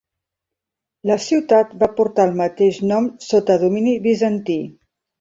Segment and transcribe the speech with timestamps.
[1.09, 4.63] La ciutat va portar el mateix nom sota domini bizantí.